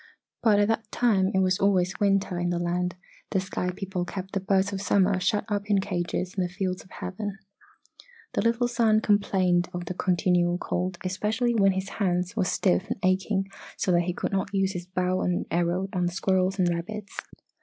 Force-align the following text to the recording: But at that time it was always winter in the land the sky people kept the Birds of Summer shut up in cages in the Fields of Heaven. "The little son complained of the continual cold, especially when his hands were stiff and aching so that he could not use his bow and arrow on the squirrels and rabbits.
But 0.41 0.57
at 0.57 0.67
that 0.67 0.89
time 0.91 1.29
it 1.31 1.41
was 1.43 1.59
always 1.59 1.99
winter 1.99 2.39
in 2.39 2.49
the 2.49 2.57
land 2.57 2.95
the 3.29 3.39
sky 3.39 3.69
people 3.69 4.03
kept 4.03 4.33
the 4.33 4.39
Birds 4.39 4.73
of 4.73 4.81
Summer 4.81 5.19
shut 5.19 5.45
up 5.47 5.69
in 5.69 5.79
cages 5.79 6.33
in 6.35 6.41
the 6.41 6.49
Fields 6.49 6.83
of 6.83 6.89
Heaven. 6.89 7.37
"The 8.33 8.41
little 8.41 8.67
son 8.67 9.01
complained 9.01 9.69
of 9.75 9.85
the 9.85 9.93
continual 9.93 10.57
cold, 10.57 10.97
especially 11.05 11.53
when 11.53 11.73
his 11.73 11.89
hands 12.01 12.35
were 12.35 12.45
stiff 12.45 12.87
and 12.89 12.97
aching 13.03 13.51
so 13.77 13.91
that 13.91 14.05
he 14.09 14.13
could 14.15 14.31
not 14.31 14.51
use 14.55 14.71
his 14.71 14.87
bow 14.87 15.21
and 15.21 15.45
arrow 15.51 15.87
on 15.93 16.07
the 16.07 16.11
squirrels 16.13 16.57
and 16.57 16.67
rabbits. 16.67 17.19